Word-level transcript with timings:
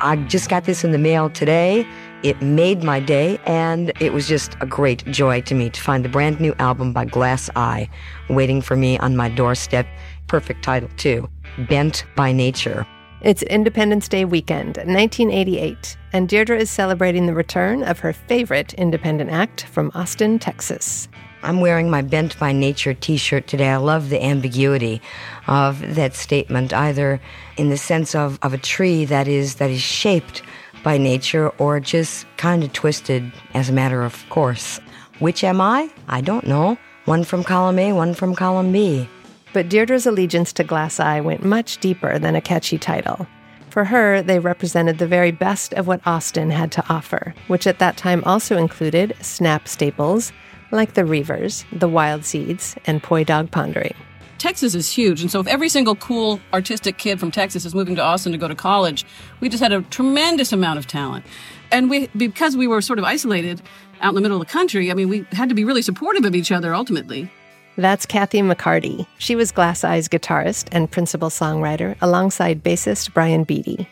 I 0.00 0.16
just 0.28 0.48
got 0.48 0.64
this 0.64 0.84
in 0.84 0.92
the 0.92 0.98
mail 0.98 1.30
today. 1.30 1.86
It 2.22 2.40
made 2.42 2.82
my 2.82 3.00
day, 3.00 3.38
and 3.46 3.92
it 4.00 4.12
was 4.12 4.28
just 4.28 4.56
a 4.60 4.66
great 4.66 5.04
joy 5.06 5.40
to 5.42 5.54
me 5.54 5.70
to 5.70 5.80
find 5.80 6.04
the 6.04 6.08
brand 6.08 6.40
new 6.40 6.54
album 6.58 6.92
by 6.92 7.04
Glass 7.04 7.50
Eye 7.56 7.88
waiting 8.28 8.60
for 8.60 8.76
me 8.76 8.98
on 8.98 9.16
my 9.16 9.28
doorstep. 9.28 9.86
Perfect 10.26 10.62
title, 10.62 10.88
too 10.96 11.28
Bent 11.68 12.04
by 12.16 12.32
Nature. 12.32 12.86
It's 13.22 13.42
Independence 13.42 14.08
Day 14.08 14.24
weekend, 14.24 14.76
1988, 14.76 15.96
and 16.12 16.28
Deirdre 16.28 16.56
is 16.56 16.70
celebrating 16.70 17.26
the 17.26 17.34
return 17.34 17.82
of 17.82 17.98
her 17.98 18.12
favorite 18.12 18.74
independent 18.74 19.30
act 19.30 19.64
from 19.64 19.90
Austin, 19.94 20.38
Texas. 20.38 21.08
I'm 21.42 21.60
wearing 21.60 21.88
my 21.88 22.02
Bent 22.02 22.38
by 22.38 22.52
Nature 22.52 22.94
t 22.94 23.16
shirt 23.16 23.46
today. 23.46 23.68
I 23.68 23.76
love 23.76 24.10
the 24.10 24.22
ambiguity 24.22 25.00
of 25.46 25.94
that 25.94 26.14
statement, 26.14 26.72
either 26.72 27.20
in 27.56 27.68
the 27.68 27.76
sense 27.76 28.14
of, 28.14 28.38
of 28.42 28.52
a 28.52 28.58
tree 28.58 29.04
that 29.04 29.28
is, 29.28 29.56
that 29.56 29.70
is 29.70 29.80
shaped 29.80 30.42
by 30.82 30.98
nature 30.98 31.50
or 31.58 31.80
just 31.80 32.26
kind 32.36 32.64
of 32.64 32.72
twisted 32.72 33.32
as 33.54 33.68
a 33.68 33.72
matter 33.72 34.02
of 34.02 34.28
course. 34.30 34.80
Which 35.18 35.44
am 35.44 35.60
I? 35.60 35.90
I 36.08 36.20
don't 36.20 36.46
know. 36.46 36.76
One 37.04 37.24
from 37.24 37.44
column 37.44 37.78
A, 37.78 37.92
one 37.92 38.14
from 38.14 38.34
column 38.34 38.72
B. 38.72 39.08
But 39.52 39.68
Deirdre's 39.68 40.06
allegiance 40.06 40.52
to 40.54 40.64
Glass 40.64 41.00
Eye 41.00 41.20
went 41.20 41.44
much 41.44 41.78
deeper 41.78 42.18
than 42.18 42.36
a 42.36 42.40
catchy 42.40 42.78
title. 42.78 43.26
For 43.70 43.84
her, 43.84 44.22
they 44.22 44.38
represented 44.38 44.98
the 44.98 45.06
very 45.06 45.30
best 45.30 45.72
of 45.74 45.86
what 45.86 46.06
Austin 46.06 46.50
had 46.50 46.72
to 46.72 46.84
offer, 46.88 47.34
which 47.46 47.66
at 47.66 47.78
that 47.78 47.96
time 47.96 48.22
also 48.24 48.56
included 48.56 49.14
snap 49.20 49.68
staples 49.68 50.32
like 50.70 50.94
the 50.94 51.04
Reivers, 51.04 51.64
the 51.72 51.88
Wild 51.88 52.24
Seeds, 52.24 52.76
and 52.86 53.02
Poi 53.02 53.24
Dog 53.24 53.50
Pondering. 53.50 53.94
Texas 54.38 54.74
is 54.74 54.90
huge, 54.90 55.20
and 55.20 55.30
so 55.30 55.40
if 55.40 55.48
every 55.48 55.68
single 55.68 55.96
cool 55.96 56.40
artistic 56.52 56.96
kid 56.96 57.18
from 57.18 57.30
Texas 57.30 57.64
is 57.64 57.74
moving 57.74 57.96
to 57.96 58.02
Austin 58.02 58.30
to 58.32 58.38
go 58.38 58.46
to 58.46 58.54
college, 58.54 59.04
we 59.40 59.48
just 59.48 59.62
had 59.62 59.72
a 59.72 59.82
tremendous 59.82 60.52
amount 60.52 60.78
of 60.78 60.86
talent. 60.86 61.24
And 61.72 61.90
we, 61.90 62.06
because 62.16 62.56
we 62.56 62.68
were 62.68 62.80
sort 62.80 62.98
of 63.00 63.04
isolated 63.04 63.60
out 64.00 64.10
in 64.10 64.14
the 64.14 64.20
middle 64.20 64.40
of 64.40 64.46
the 64.46 64.52
country, 64.52 64.90
I 64.90 64.94
mean, 64.94 65.08
we 65.08 65.26
had 65.32 65.48
to 65.48 65.54
be 65.54 65.64
really 65.64 65.82
supportive 65.82 66.24
of 66.24 66.36
each 66.36 66.52
other 66.52 66.74
ultimately. 66.74 67.30
That's 67.76 68.06
Kathy 68.06 68.40
McCarty. 68.40 69.06
She 69.18 69.36
was 69.36 69.52
Glass 69.52 69.84
Eye's 69.84 70.08
guitarist 70.08 70.68
and 70.72 70.90
principal 70.90 71.30
songwriter 71.30 71.96
alongside 72.00 72.62
bassist 72.62 73.12
Brian 73.12 73.44
Beattie. 73.44 73.88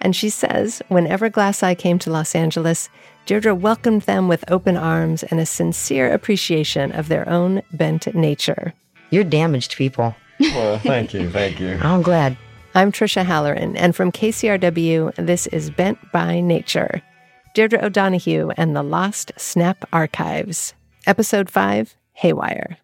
And 0.00 0.14
she 0.14 0.28
says 0.28 0.82
whenever 0.88 1.28
Glass 1.28 1.62
Eye 1.62 1.74
came 1.74 1.98
to 2.00 2.10
Los 2.10 2.34
Angeles, 2.34 2.88
Deirdre 3.26 3.54
welcomed 3.54 4.02
them 4.02 4.28
with 4.28 4.44
open 4.50 4.76
arms 4.76 5.22
and 5.24 5.40
a 5.40 5.46
sincere 5.46 6.12
appreciation 6.12 6.92
of 6.92 7.08
their 7.08 7.28
own 7.28 7.62
bent 7.72 8.14
nature. 8.14 8.72
You're 9.10 9.24
damaged 9.24 9.76
people. 9.76 10.14
Well, 10.38 10.78
thank 10.78 11.14
you, 11.14 11.30
thank 11.30 11.58
you. 11.60 11.78
I'm 11.82 12.02
glad. 12.02 12.36
I'm 12.74 12.92
Trisha 12.92 13.24
Halloran, 13.24 13.74
and 13.76 13.96
from 13.96 14.12
KCRW, 14.12 15.14
this 15.16 15.46
is 15.46 15.70
Bent 15.70 15.98
by 16.12 16.40
Nature. 16.40 17.00
Deirdre 17.54 17.82
O'Donoghue 17.82 18.50
and 18.58 18.76
the 18.76 18.82
Lost 18.82 19.32
Snap 19.38 19.88
Archives. 19.94 20.74
Episode 21.06 21.48
5 21.48 21.96
Haywire. 22.12 22.76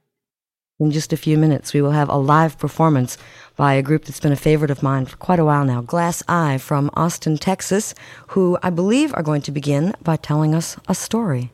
In 0.82 0.90
just 0.90 1.12
a 1.12 1.16
few 1.16 1.38
minutes, 1.38 1.72
we 1.72 1.80
will 1.80 1.92
have 1.92 2.08
a 2.08 2.16
live 2.16 2.58
performance 2.58 3.16
by 3.54 3.74
a 3.74 3.82
group 3.82 4.04
that's 4.04 4.18
been 4.18 4.32
a 4.32 4.36
favorite 4.36 4.72
of 4.72 4.82
mine 4.82 5.06
for 5.06 5.16
quite 5.16 5.38
a 5.38 5.44
while 5.44 5.64
now, 5.64 5.80
Glass 5.80 6.24
Eye 6.26 6.58
from 6.58 6.90
Austin, 6.94 7.38
Texas, 7.38 7.94
who 8.30 8.58
I 8.64 8.70
believe 8.70 9.14
are 9.14 9.22
going 9.22 9.42
to 9.42 9.52
begin 9.52 9.94
by 10.02 10.16
telling 10.16 10.56
us 10.56 10.76
a 10.88 10.94
story. 10.96 11.52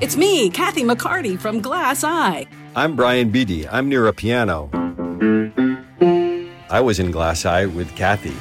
It's 0.00 0.16
me, 0.16 0.48
Kathy 0.50 0.84
McCarty 0.84 1.36
from 1.36 1.60
Glass 1.60 2.04
Eye. 2.04 2.46
I'm 2.76 2.94
Brian 2.94 3.30
Beattie. 3.30 3.66
I'm 3.68 3.88
near 3.88 4.06
a 4.06 4.12
piano. 4.12 4.70
I 6.70 6.80
was 6.80 7.00
in 7.00 7.10
Glass 7.10 7.44
Eye 7.44 7.66
with 7.66 7.96
Kathy. 7.96 8.36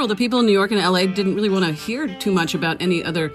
General, 0.00 0.08
the 0.08 0.16
people 0.16 0.40
in 0.40 0.46
New 0.46 0.52
York 0.52 0.70
and 0.70 0.80
LA 0.80 1.04
didn't 1.04 1.34
really 1.34 1.50
want 1.50 1.62
to 1.66 1.72
hear 1.72 2.08
too 2.20 2.32
much 2.32 2.54
about 2.54 2.80
any 2.80 3.04
other 3.04 3.30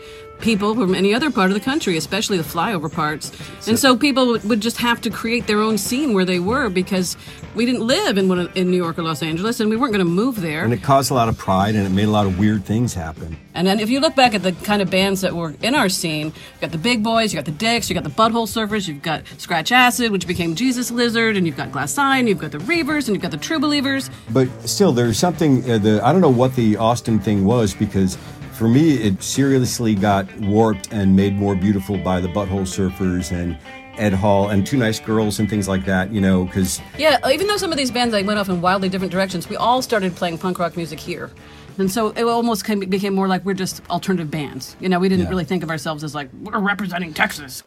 people 0.46 0.76
from 0.76 0.94
any 0.94 1.12
other 1.12 1.32
part 1.32 1.50
of 1.50 1.56
the 1.56 1.60
country, 1.60 1.98
especially 1.98 2.38
the 2.38 2.44
flyover 2.44 2.90
parts. 2.90 3.32
And 3.68 3.80
so 3.80 3.98
people 3.98 4.28
would, 4.28 4.44
would 4.48 4.62
just 4.62 4.78
have 4.78 5.02
to 5.02 5.10
create 5.10 5.48
their 5.48 5.60
own 5.60 5.80
scene 5.80 6.14
where 6.14 6.24
they 6.24 6.40
were 6.40 6.70
because 6.70 7.18
we 7.56 7.66
didn't 7.66 7.82
live 7.82 8.20
in 8.20 8.30
one 8.30 8.40
of, 8.40 8.56
in 8.56 8.70
New 8.70 8.78
York 8.78 9.00
or 9.00 9.02
Los 9.02 9.24
Angeles 9.24 9.60
and 9.60 9.72
we 9.72 9.76
weren't 9.76 9.92
going 9.92 10.06
to 10.06 10.12
move 10.12 10.42
there. 10.42 10.64
And 10.64 10.72
it 10.72 10.84
caused 10.84 11.10
a 11.10 11.16
lot 11.16 11.30
of 11.30 11.38
pride 11.38 11.74
and 11.74 11.88
it 11.88 11.90
made 11.90 12.06
a 12.06 12.12
lot 12.12 12.28
of 12.28 12.38
weird 12.38 12.64
things 12.64 12.94
happen. 12.94 13.38
And 13.56 13.66
then 13.66 13.80
if 13.80 13.90
you 13.90 14.00
look 14.00 14.16
back 14.16 14.36
at 14.36 14.44
the 14.44 14.52
kind 14.52 14.82
of 14.82 14.92
bands 14.92 15.22
that 15.22 15.34
were 15.34 15.56
in 15.64 15.74
our 15.74 15.90
scene, 15.90 16.28
you 16.28 16.62
got 16.62 16.72
the 16.72 16.78
Big 16.78 17.02
Boys, 17.02 17.34
you 17.34 17.38
got 17.40 17.46
the 17.46 17.52
Dicks, 17.52 17.90
you 17.90 17.96
got 17.96 18.04
the 18.04 18.10
Butthole 18.10 18.48
Surfers, 18.48 18.88
you've 18.88 19.02
got 19.02 19.24
Scratch 19.38 19.72
Acid, 19.72 20.12
which 20.12 20.28
became 20.28 20.54
Jesus 20.54 20.92
Lizard, 20.92 21.38
and 21.38 21.48
you've 21.48 21.56
got 21.56 21.72
Glass 21.72 21.98
Eye, 21.98 22.20
you've 22.20 22.38
got 22.38 22.52
the 22.52 22.60
Reivers, 22.60 23.08
and 23.08 23.16
you've 23.16 23.22
got 23.22 23.32
the 23.32 23.38
True 23.38 23.60
Believers. 23.60 24.10
But 24.30 24.50
still, 24.68 24.92
there's 24.92 25.18
something, 25.18 25.70
uh, 25.72 25.78
the, 25.78 26.02
I 26.04 26.12
don't 26.12 26.22
know 26.22 26.30
what 26.30 26.54
the 26.56 26.76
Austin 26.76 27.18
thing 27.18 27.46
was 27.46 27.74
because 27.74 28.18
for 28.56 28.68
me, 28.68 28.94
it 28.96 29.22
seriously 29.22 29.96
got 29.96 30.26
warped 30.40 30.92
and 30.92 31.16
made 31.16 31.36
more 31.36 31.56
beautiful 31.56 31.98
by 31.98 32.20
the 32.20 32.28
Butthole 32.28 32.62
Surfers 32.66 33.32
and 33.32 33.58
Ed 33.98 34.14
Hall 34.14 34.50
and 34.50 34.66
Two 34.66 34.78
Nice 34.78 35.00
Girls 35.00 35.40
and 35.40 35.50
things 35.50 35.68
like 35.68 35.86
that, 35.86 36.12
you 36.12 36.22
know, 36.22 36.46
because 36.46 36.82
Yeah, 36.98 37.18
even 37.30 37.48
though 37.48 37.58
some 37.58 37.72
of 37.72 37.78
these 37.78 37.92
bands 37.92 38.14
like 38.14 38.26
went 38.26 38.40
off 38.40 38.50
in 38.50 38.62
wildly 38.62 38.90
different 38.90 39.12
directions, 39.12 39.48
we 39.50 39.56
all 39.56 39.82
started 39.82 40.16
playing 40.16 40.38
punk 40.38 40.60
rock 40.60 40.76
music 40.76 41.00
here. 41.00 41.32
And 41.78 41.92
so 41.92 42.10
it 42.10 42.24
almost 42.24 42.64
came, 42.66 42.80
became 42.82 43.14
more 43.14 43.28
like 43.28 43.44
we're 43.46 43.54
just 43.54 43.82
alternative 43.90 44.32
bands. 44.32 44.76
You 44.80 44.88
know, 44.90 45.00
we 45.00 45.10
didn't 45.10 45.26
Yeah. 45.26 45.30
really 45.30 45.44
think 45.46 45.62
of 45.64 45.70
ourselves 45.70 46.04
as 46.04 46.16
like, 46.16 46.30
we're 46.42 46.58
representing 46.60 47.14
Texas. 47.14 47.64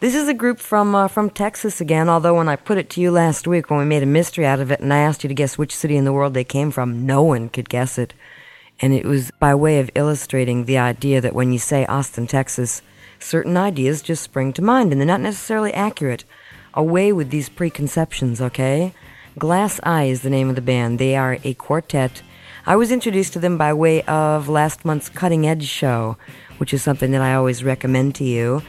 This 0.00 0.14
is 0.14 0.28
a 0.28 0.34
group 0.34 0.58
from 0.58 0.94
uh, 0.94 1.08
from 1.08 1.30
Texas 1.30 1.80
again. 1.80 2.08
Although 2.08 2.34
when 2.36 2.48
I 2.48 2.56
put 2.56 2.78
it 2.78 2.90
to 2.90 3.00
you 3.00 3.10
last 3.10 3.46
week, 3.46 3.70
when 3.70 3.78
we 3.78 3.84
made 3.84 4.02
a 4.02 4.06
mystery 4.06 4.44
out 4.44 4.60
of 4.60 4.70
it, 4.70 4.80
and 4.80 4.92
I 4.92 4.98
asked 4.98 5.22
you 5.24 5.28
to 5.28 5.34
guess 5.34 5.56
which 5.56 5.74
city 5.74 5.96
in 5.96 6.04
the 6.04 6.12
world 6.12 6.34
they 6.34 6.44
came 6.44 6.70
from, 6.72 7.06
no 7.06 7.22
one 7.22 7.48
could 7.48 7.68
guess 7.68 7.96
it. 7.96 8.12
And 8.80 8.92
it 8.92 9.04
was 9.04 9.30
by 9.32 9.54
way 9.54 9.80
of 9.80 9.90
illustrating 9.94 10.64
the 10.64 10.78
idea 10.78 11.20
that 11.20 11.34
when 11.34 11.52
you 11.52 11.58
say 11.58 11.84
Austin, 11.86 12.26
Texas, 12.26 12.82
certain 13.18 13.56
ideas 13.56 14.02
just 14.02 14.22
spring 14.22 14.52
to 14.52 14.62
mind, 14.62 14.92
and 14.92 15.00
they're 15.00 15.06
not 15.06 15.20
necessarily 15.20 15.74
accurate. 15.74 16.24
Away 16.74 17.12
with 17.12 17.30
these 17.30 17.48
preconceptions, 17.48 18.40
okay? 18.40 18.94
Glass 19.38 19.80
Eye 19.82 20.04
is 20.04 20.22
the 20.22 20.30
name 20.30 20.48
of 20.48 20.54
the 20.54 20.62
band. 20.62 20.98
They 20.98 21.16
are 21.16 21.38
a 21.42 21.54
quartet. 21.54 22.22
I 22.66 22.76
was 22.76 22.92
introduced 22.92 23.32
to 23.32 23.38
them 23.38 23.56
by 23.56 23.72
way 23.72 24.02
of 24.02 24.48
last 24.48 24.84
month's 24.84 25.08
Cutting 25.08 25.46
Edge 25.46 25.66
show, 25.66 26.16
which 26.58 26.74
is 26.74 26.82
something 26.82 27.10
that 27.12 27.22
I 27.22 27.34
always 27.34 27.64
recommend 27.64 28.14
to 28.16 28.24
you. 28.24 28.62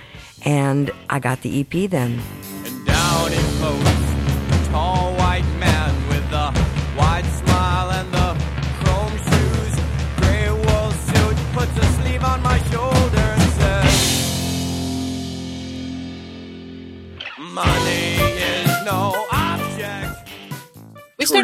And 0.43 0.89
I 1.09 1.19
got 1.19 1.41
the 1.41 1.59
EP 1.59 1.89
then. 1.89 2.19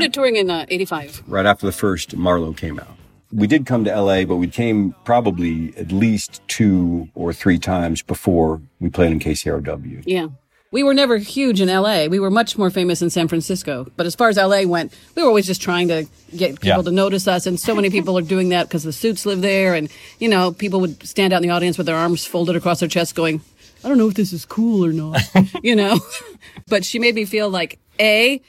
Started 0.05 0.13
touring 0.13 0.35
in 0.35 0.49
uh, 0.49 0.65
85. 0.69 1.23
right 1.27 1.45
after 1.45 1.65
the 1.65 1.71
first 1.71 2.15
Marlowe 2.15 2.53
came 2.53 2.79
out. 2.79 2.95
We 3.31 3.47
did 3.47 3.65
come 3.65 3.83
to 3.85 4.01
LA, 4.01 4.23
but 4.23 4.37
we 4.37 4.47
came 4.47 4.95
probably 5.03 5.75
at 5.77 5.91
least 5.91 6.41
two 6.47 7.09
or 7.15 7.33
three 7.33 7.57
times 7.59 8.01
before 8.01 8.61
we 8.79 8.89
played 8.89 9.11
in 9.11 9.19
KCRW. 9.19 10.03
Yeah. 10.05 10.27
We 10.71 10.83
were 10.83 10.93
never 10.93 11.17
huge 11.17 11.61
in 11.61 11.69
LA. 11.69 12.05
We 12.07 12.19
were 12.19 12.29
much 12.29 12.57
more 12.57 12.69
famous 12.69 13.01
in 13.01 13.09
San 13.09 13.27
Francisco. 13.27 13.87
But 13.95 14.05
as 14.05 14.13
far 14.15 14.29
as 14.29 14.37
LA 14.37 14.63
went, 14.63 14.93
we 15.15 15.21
were 15.23 15.29
always 15.29 15.45
just 15.47 15.61
trying 15.61 15.87
to 15.87 16.05
get 16.35 16.59
people 16.59 16.67
Yeah. 16.79 16.81
to 16.83 16.91
notice 16.91 17.27
us. 17.27 17.45
And 17.47 17.59
so 17.59 17.73
many 17.73 17.89
people 17.89 18.17
are 18.17 18.21
doing 18.21 18.49
that 18.49 18.67
because 18.67 18.83
the 18.83 18.91
suits 18.93 19.25
live 19.25 19.41
there. 19.41 19.73
And, 19.73 19.89
you 20.19 20.27
know, 20.27 20.51
people 20.51 20.81
would 20.81 21.05
stand 21.07 21.33
out 21.33 21.37
in 21.41 21.47
the 21.47 21.53
audience 21.53 21.77
with 21.77 21.87
their 21.87 21.95
arms 21.95 22.25
folded 22.25 22.55
across 22.55 22.79
their 22.81 22.89
chest 22.89 23.15
going, 23.15 23.41
I 23.83 23.89
don't 23.89 23.97
know 23.97 24.07
if 24.07 24.15
this 24.15 24.33
is 24.33 24.45
cool 24.45 24.83
or 24.85 24.91
not, 24.91 25.21
you 25.63 25.75
know? 25.75 25.99
but 26.67 26.83
she 26.85 26.99
made 26.99 27.15
me 27.15 27.25
feel 27.25 27.49
like, 27.49 27.79
A, 27.99 28.41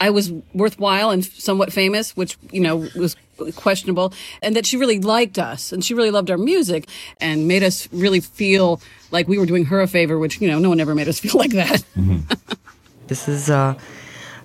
I 0.00 0.10
was 0.10 0.32
worthwhile 0.54 1.10
and 1.10 1.24
somewhat 1.24 1.72
famous, 1.72 2.16
which, 2.16 2.36
you 2.50 2.60
know, 2.60 2.88
was 2.96 3.16
questionable, 3.56 4.12
and 4.40 4.56
that 4.56 4.66
she 4.66 4.76
really 4.76 4.98
liked 4.98 5.38
us 5.38 5.72
and 5.72 5.84
she 5.84 5.94
really 5.94 6.10
loved 6.10 6.30
our 6.30 6.38
music 6.38 6.88
and 7.20 7.46
made 7.46 7.62
us 7.62 7.88
really 7.92 8.20
feel 8.20 8.80
like 9.10 9.28
we 9.28 9.38
were 9.38 9.46
doing 9.46 9.66
her 9.66 9.80
a 9.80 9.86
favor, 9.86 10.18
which, 10.18 10.40
you 10.40 10.48
know, 10.48 10.58
no 10.58 10.68
one 10.68 10.80
ever 10.80 10.94
made 10.94 11.08
us 11.08 11.18
feel 11.24 11.38
like 11.38 11.52
that. 11.52 11.84
This 13.06 13.28
is 13.28 13.50
uh, 13.50 13.74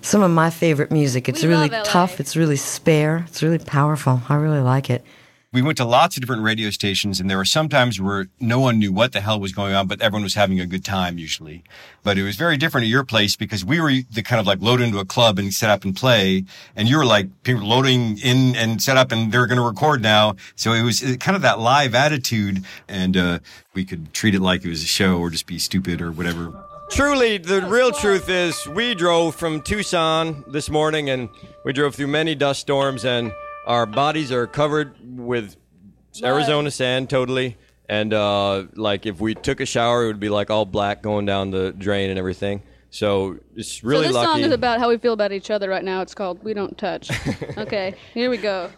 some 0.00 0.22
of 0.22 0.30
my 0.30 0.50
favorite 0.50 0.90
music. 0.90 1.28
It's 1.28 1.42
We 1.42 1.48
really 1.48 1.70
tough. 1.84 2.20
It's 2.20 2.36
really 2.36 2.56
spare. 2.56 3.24
It's 3.28 3.42
really 3.42 3.58
powerful. 3.58 4.22
I 4.28 4.34
really 4.34 4.60
like 4.60 4.90
it. 4.90 5.04
We 5.50 5.62
went 5.62 5.78
to 5.78 5.86
lots 5.86 6.14
of 6.14 6.20
different 6.20 6.42
radio 6.42 6.68
stations, 6.68 7.20
and 7.20 7.30
there 7.30 7.38
were 7.38 7.44
some 7.46 7.70
times 7.70 7.98
where 7.98 8.26
no 8.38 8.60
one 8.60 8.78
knew 8.78 8.92
what 8.92 9.12
the 9.12 9.22
hell 9.22 9.40
was 9.40 9.52
going 9.52 9.72
on, 9.72 9.86
but 9.86 9.98
everyone 10.02 10.22
was 10.22 10.34
having 10.34 10.60
a 10.60 10.66
good 10.66 10.84
time 10.84 11.16
usually. 11.16 11.64
But 12.02 12.18
it 12.18 12.22
was 12.22 12.36
very 12.36 12.58
different 12.58 12.84
at 12.84 12.90
your 12.90 13.02
place 13.02 13.34
because 13.34 13.64
we 13.64 13.80
were 13.80 13.90
the 14.12 14.22
kind 14.22 14.40
of 14.40 14.46
like 14.46 14.60
load 14.60 14.82
into 14.82 14.98
a 14.98 15.06
club 15.06 15.38
and 15.38 15.54
set 15.54 15.70
up 15.70 15.84
and 15.84 15.96
play, 15.96 16.44
and 16.76 16.86
you 16.86 16.98
were 16.98 17.06
like 17.06 17.28
people 17.44 17.62
loading 17.62 18.18
in 18.18 18.56
and 18.56 18.82
set 18.82 18.98
up, 18.98 19.10
and 19.10 19.32
they're 19.32 19.46
going 19.46 19.56
to 19.56 19.64
record 19.64 20.02
now. 20.02 20.36
So 20.54 20.74
it 20.74 20.82
was 20.82 21.02
uh, 21.02 21.16
kind 21.18 21.34
of 21.34 21.40
that 21.40 21.58
live 21.58 21.94
attitude, 21.94 22.62
and 22.86 23.16
uh, 23.16 23.38
we 23.72 23.86
could 23.86 24.12
treat 24.12 24.34
it 24.34 24.40
like 24.42 24.66
it 24.66 24.68
was 24.68 24.82
a 24.82 24.86
show 24.86 25.18
or 25.18 25.30
just 25.30 25.46
be 25.46 25.58
stupid 25.58 26.02
or 26.02 26.12
whatever. 26.12 26.52
Truly, 26.90 27.38
the 27.38 27.62
real 27.62 27.90
truth 27.90 28.28
is 28.28 28.66
we 28.68 28.94
drove 28.94 29.34
from 29.34 29.62
Tucson 29.62 30.44
this 30.46 30.68
morning 30.68 31.08
and 31.08 31.30
we 31.64 31.72
drove 31.72 31.94
through 31.94 32.08
many 32.08 32.34
dust 32.34 32.60
storms 32.60 33.06
and 33.06 33.32
our 33.68 33.86
bodies 33.86 34.32
are 34.32 34.46
covered 34.46 34.94
with 35.02 35.54
Arizona 36.24 36.70
sand 36.70 37.10
totally. 37.10 37.58
And 37.88 38.12
uh, 38.12 38.64
like 38.74 39.06
if 39.06 39.20
we 39.20 39.34
took 39.34 39.60
a 39.60 39.66
shower, 39.66 40.04
it 40.04 40.06
would 40.08 40.20
be 40.20 40.30
like 40.30 40.50
all 40.50 40.64
black 40.64 41.02
going 41.02 41.26
down 41.26 41.50
the 41.50 41.72
drain 41.72 42.10
and 42.10 42.18
everything. 42.18 42.62
So 42.90 43.38
it's 43.54 43.84
really 43.84 44.04
so 44.04 44.08
this 44.08 44.14
lucky. 44.14 44.40
song 44.40 44.40
is 44.40 44.52
about 44.52 44.78
how 44.80 44.88
we 44.88 44.96
feel 44.96 45.12
about 45.12 45.32
each 45.32 45.50
other 45.50 45.68
right 45.68 45.84
now. 45.84 46.00
It's 46.00 46.14
called 46.14 46.42
"We 46.42 46.54
Don't 46.54 46.76
Touch." 46.78 47.10
okay, 47.58 47.94
here 48.14 48.30
we 48.30 48.38
go. 48.38 48.70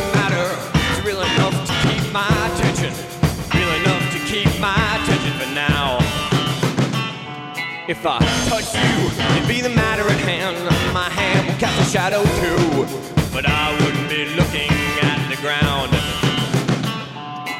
If 7.88 8.04
I 8.04 8.18
touch 8.50 8.74
you, 8.74 9.38
it'd 9.38 9.48
be 9.48 9.62
the 9.62 9.70
matter 9.70 10.02
at 10.10 10.18
hand. 10.18 10.58
My 10.92 11.08
hand 11.08 11.48
will 11.48 11.56
cast 11.60 11.80
a 11.80 11.92
shadow 11.92 12.24
too. 12.24 12.88
But 13.32 13.46
I 13.48 13.78
wouldn't 13.80 14.10
be 14.10 14.26
looking 14.34 14.72
at 15.04 15.30
the 15.30 15.36
ground. 15.40 15.94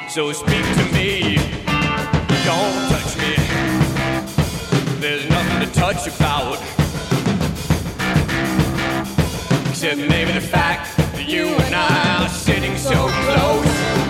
So 0.10 0.32
speak 0.32 0.66
to 0.78 0.86
me. 0.96 1.36
Don't 2.44 2.90
touch 2.90 3.16
me. 3.22 3.36
There's 5.00 5.30
nothing 5.30 5.60
to 5.68 5.72
touch 5.76 6.08
about. 6.08 6.58
Except 9.70 9.98
maybe 10.10 10.32
the 10.32 10.42
fact 10.42 10.98
that 10.98 11.26
you 11.28 11.50
and 11.50 11.76
I 11.76 12.24
are 12.24 12.30
sitting 12.30 12.76
so 12.78 13.10
close. 13.10 14.05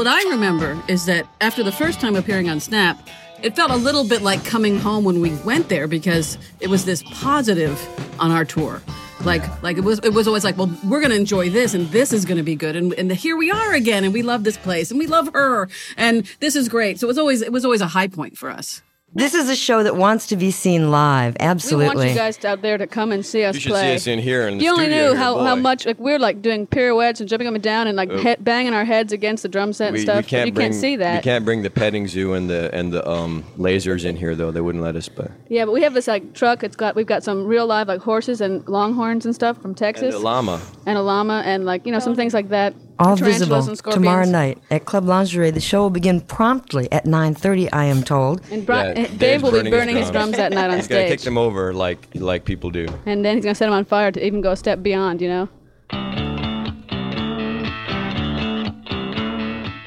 What 0.00 0.06
I 0.06 0.22
remember 0.30 0.82
is 0.88 1.04
that 1.04 1.26
after 1.42 1.62
the 1.62 1.70
first 1.70 2.00
time 2.00 2.16
appearing 2.16 2.48
on 2.48 2.58
Snap, 2.58 3.06
it 3.42 3.54
felt 3.54 3.70
a 3.70 3.76
little 3.76 4.02
bit 4.02 4.22
like 4.22 4.42
coming 4.46 4.78
home 4.78 5.04
when 5.04 5.20
we 5.20 5.34
went 5.44 5.68
there 5.68 5.86
because 5.86 6.38
it 6.58 6.68
was 6.68 6.86
this 6.86 7.02
positive 7.02 7.78
on 8.18 8.30
our 8.30 8.46
tour. 8.46 8.80
Like, 9.24 9.62
like 9.62 9.76
it 9.76 9.84
was, 9.84 9.98
it 9.98 10.14
was 10.14 10.26
always 10.26 10.42
like, 10.42 10.56
well, 10.56 10.74
we're 10.86 11.02
gonna 11.02 11.16
enjoy 11.16 11.50
this, 11.50 11.74
and 11.74 11.86
this 11.88 12.14
is 12.14 12.24
gonna 12.24 12.42
be 12.42 12.54
good, 12.54 12.76
and 12.76 12.94
and 12.94 13.12
here 13.12 13.36
we 13.36 13.50
are 13.50 13.74
again, 13.74 14.04
and 14.04 14.14
we 14.14 14.22
love 14.22 14.42
this 14.42 14.56
place, 14.56 14.90
and 14.90 14.98
we 14.98 15.06
love 15.06 15.28
her, 15.34 15.68
and 15.98 16.24
this 16.40 16.56
is 16.56 16.70
great. 16.70 16.98
So 16.98 17.06
it 17.06 17.08
was 17.08 17.18
always, 17.18 17.42
it 17.42 17.52
was 17.52 17.66
always 17.66 17.82
a 17.82 17.88
high 17.88 18.08
point 18.08 18.38
for 18.38 18.48
us. 18.48 18.80
This 19.12 19.34
is 19.34 19.48
a 19.48 19.56
show 19.56 19.82
that 19.82 19.96
wants 19.96 20.28
to 20.28 20.36
be 20.36 20.52
seen 20.52 20.92
live. 20.92 21.36
Absolutely. 21.40 21.88
We 21.88 21.94
want 21.96 22.08
you 22.10 22.14
guys 22.14 22.44
out 22.44 22.62
there 22.62 22.78
to 22.78 22.86
come 22.86 23.10
and 23.10 23.26
see 23.26 23.42
us 23.42 23.56
you 23.56 23.60
should 23.60 23.72
play. 23.72 23.90
see 23.90 23.94
us 23.96 24.06
in 24.06 24.20
here 24.20 24.46
in 24.46 24.58
the 24.58 24.64
you 24.64 24.70
only 24.70 24.86
knew 24.86 24.94
here, 24.94 25.16
how, 25.16 25.36
how 25.42 25.56
much 25.56 25.84
like 25.84 25.98
we're 25.98 26.20
like 26.20 26.40
doing 26.42 26.64
pirouettes 26.64 27.18
and 27.18 27.28
jumping 27.28 27.48
up 27.48 27.54
and 27.54 27.62
down 27.62 27.88
and 27.88 27.96
like 27.96 28.08
Oh. 28.08 28.18
head, 28.22 28.44
banging 28.44 28.72
our 28.72 28.84
heads 28.84 29.12
against 29.12 29.42
the 29.42 29.48
drum 29.48 29.72
set 29.72 29.88
and 29.88 29.96
we, 29.96 30.02
stuff. 30.02 30.16
we 30.18 30.22
can't 30.28 30.46
you 30.46 30.52
bring, 30.52 30.66
can't 30.70 30.80
see 30.80 30.94
that. 30.96 31.16
We 31.16 31.22
can't 31.22 31.44
bring 31.44 31.62
the 31.62 31.70
petting 31.70 32.06
zoo 32.06 32.34
and 32.34 32.48
the 32.48 32.72
and 32.72 32.92
the 32.92 33.08
um, 33.08 33.42
lasers 33.58 34.04
in 34.04 34.14
here 34.14 34.36
though. 34.36 34.52
They 34.52 34.60
wouldn't 34.60 34.84
let 34.84 34.94
us. 34.94 35.08
But 35.08 35.32
Yeah, 35.48 35.64
but 35.64 35.72
we 35.72 35.82
have 35.82 35.94
this 35.94 36.06
like 36.06 36.32
truck. 36.34 36.62
It's 36.62 36.76
got 36.76 36.94
we've 36.94 37.04
got 37.06 37.24
some 37.24 37.46
real 37.46 37.66
live 37.66 37.88
like 37.88 38.00
horses 38.02 38.40
and 38.40 38.66
longhorns 38.68 39.26
and 39.26 39.34
stuff 39.34 39.60
from 39.60 39.74
Texas. 39.74 40.02
and 40.02 40.12
Texas, 40.12 40.20
the 40.20 40.24
llama. 40.24 40.60
and 40.86 40.96
a 40.96 41.02
llama 41.02 41.42
and 41.44 41.64
like 41.64 41.84
you 41.84 41.90
know 41.90 41.98
some 41.98 42.14
things 42.14 42.32
like 42.32 42.50
that. 42.50 42.74
All 43.00 43.16
visible 43.16 43.74
tomorrow 43.76 44.26
night 44.26 44.58
at 44.70 44.84
Club 44.84 45.04
Lingerie. 45.06 45.50
The 45.50 45.60
show 45.60 45.80
will 45.82 45.90
begin 45.90 46.20
promptly 46.20 46.86
at 46.92 47.04
9:30. 47.06 47.72
I 47.72 47.86
am 47.86 48.02
told. 48.02 48.42
And 48.50 48.66
Bri- 48.66 48.76
Yeah, 48.76 49.06
uh, 49.10 49.16
Dave 49.16 49.42
will 49.42 49.50
be 49.52 49.58
burning 49.58 49.72
his 49.72 49.80
burning 49.80 49.96
his 49.96 50.10
drums. 50.10 50.34
drums 50.34 50.36
that 50.36 50.52
night 50.52 50.70
on 50.70 50.76
He's 50.76 50.86
gonna 50.88 51.08
kick 51.08 51.20
them 51.22 51.38
over 51.38 51.72
like 51.72 52.08
like 52.14 52.44
people 52.44 52.70
do. 52.70 52.86
and 53.06 53.24
then 53.24 53.36
he's 53.36 53.44
gonna 53.44 53.54
set 53.54 53.66
them 53.66 53.74
on 53.74 53.84
fire 53.86 54.12
to 54.12 54.24
even 54.24 54.40
go 54.42 54.50
a 54.52 54.56
step 54.56 54.82
beyond. 54.82 55.22
You 55.22 55.28
know. 55.28 55.48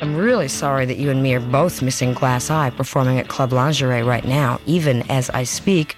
I'm 0.01 0.15
really 0.17 0.47
sorry 0.47 0.85
that 0.85 0.97
you 0.97 1.09
and 1.11 1.23
me 1.23 1.33
are 1.35 1.39
both 1.39 1.81
missing 1.81 2.13
Glass 2.13 2.49
Eye 2.49 2.71
performing 2.71 3.19
at 3.19 3.27
Club 3.29 3.53
Lingerie 3.53 4.03
right 4.03 4.25
now, 4.25 4.59
even 4.65 5.09
as 5.09 5.29
I 5.29 5.43
speak. 5.43 5.95